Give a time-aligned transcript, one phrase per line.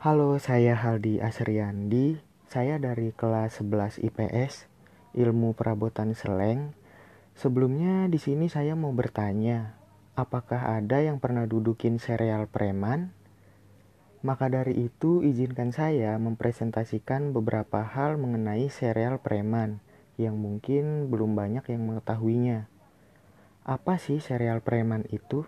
[0.00, 2.16] Halo, saya Haldi Asriandi.
[2.48, 4.64] Saya dari kelas 11 IPS,
[5.12, 6.72] Ilmu Perabotan Seleng.
[7.36, 9.76] Sebelumnya di sini saya mau bertanya,
[10.16, 13.12] apakah ada yang pernah dudukin sereal preman?
[14.24, 19.84] Maka dari itu, izinkan saya mempresentasikan beberapa hal mengenai sereal preman
[20.16, 22.72] yang mungkin belum banyak yang mengetahuinya.
[23.68, 25.44] Apa sih sereal preman itu?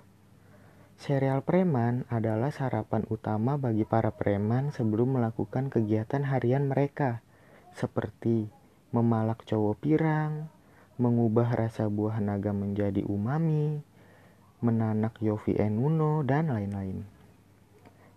[1.02, 7.26] Sereal preman adalah sarapan utama bagi para preman sebelum melakukan kegiatan harian mereka,
[7.74, 8.46] seperti
[8.94, 10.46] memalak cowok pirang,
[11.02, 13.82] mengubah rasa buah naga menjadi umami,
[14.62, 17.02] menanak Yofi Enuno, dan lain-lain.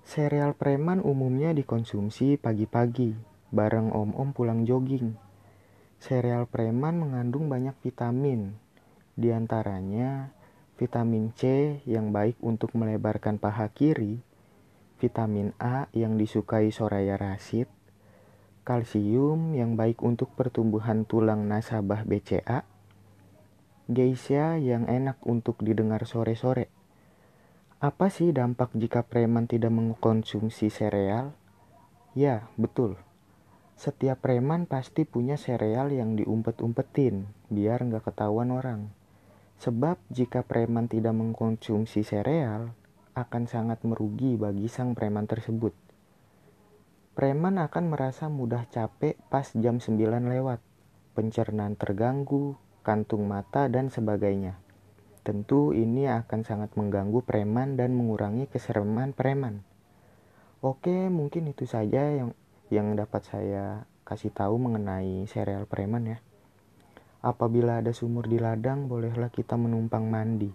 [0.05, 3.17] Sereal preman umumnya dikonsumsi pagi-pagi,
[3.49, 5.17] bareng om-om pulang jogging.
[5.97, 8.53] Sereal preman mengandung banyak vitamin,
[9.17, 10.29] di antaranya
[10.75, 14.19] vitamin C yang baik untuk melebarkan paha kiri,
[14.99, 17.71] vitamin A yang disukai Soraya Rasid,
[18.67, 22.67] kalsium yang baik untuk pertumbuhan tulang nasabah BCA,
[23.87, 26.67] geisha yang enak untuk didengar sore-sore.
[27.79, 31.31] Apa sih dampak jika preman tidak mengkonsumsi sereal?
[32.17, 32.99] Ya, betul.
[33.75, 38.91] Setiap preman pasti punya sereal yang diumpet-umpetin, biar nggak ketahuan orang.
[39.61, 42.75] Sebab jika preman tidak mengkonsumsi sereal,
[43.15, 45.71] akan sangat merugi bagi sang preman tersebut.
[47.15, 49.95] Preman akan merasa mudah capek pas jam 9
[50.27, 50.59] lewat,
[51.15, 54.59] pencernaan terganggu, kantung mata, dan sebagainya.
[55.23, 59.63] Tentu ini akan sangat mengganggu preman dan mengurangi kesereman preman.
[60.59, 62.35] Oke, mungkin itu saja yang
[62.67, 66.17] yang dapat saya kasih tahu mengenai serial preman ya.
[67.25, 70.53] Apabila ada sumur di ladang, bolehlah kita menumpang mandi.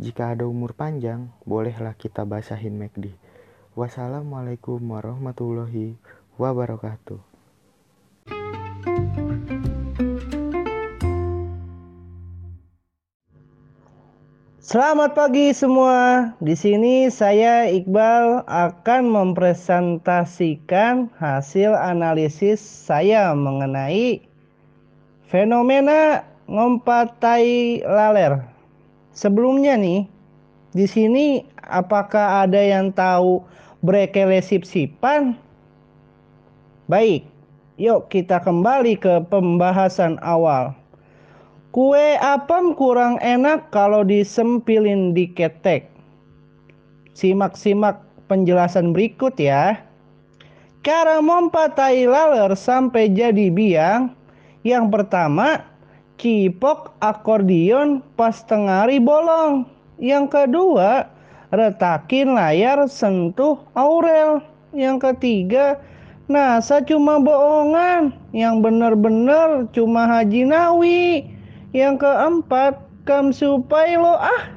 [0.00, 3.12] Jika ada umur panjang, bolehlah kita basahin McD.
[3.76, 6.00] Wassalamualaikum warahmatullahi
[6.40, 7.20] wabarakatuh.
[14.64, 16.32] Selamat pagi semua.
[16.40, 24.32] Di sini saya Iqbal akan mempresentasikan hasil analisis saya mengenai
[25.24, 28.44] Fenomena ngompat tai laler.
[29.16, 30.04] Sebelumnya nih,
[30.76, 33.40] di sini apakah ada yang tahu
[33.80, 35.38] brekele sip-sipan?
[36.90, 37.24] Baik,
[37.80, 40.76] yuk kita kembali ke pembahasan awal.
[41.72, 45.88] Kue apem kurang enak kalau disempilin di ketek.
[47.16, 47.98] Simak-simak
[48.28, 49.80] penjelasan berikut ya.
[50.84, 54.12] Cara mompa tai laler sampai jadi biang
[54.64, 55.60] yang pertama,
[56.16, 59.68] cipok akordion pas tengari bolong.
[60.00, 61.12] Yang kedua,
[61.52, 64.40] retakin layar sentuh aurel.
[64.72, 65.78] Yang ketiga,
[66.32, 68.16] nasa cuma bohongan.
[68.32, 71.28] Yang bener-bener cuma haji nawi.
[71.76, 74.48] Yang keempat, kam supai lo ah.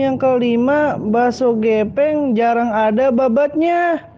[0.00, 4.15] Yang kelima, bakso gepeng jarang ada babatnya.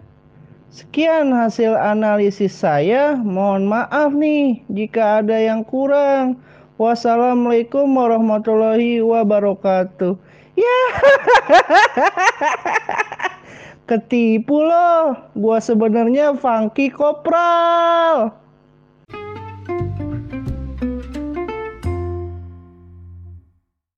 [0.69, 3.17] Sekian hasil analisis saya.
[3.17, 6.37] Mohon maaf nih jika ada yang kurang.
[6.77, 10.13] Wassalamualaikum warahmatullahi wabarakatuh.
[10.53, 10.81] Ya.
[13.89, 15.17] Ketipu loh.
[15.33, 18.29] Gua sebenarnya Funky Kopral.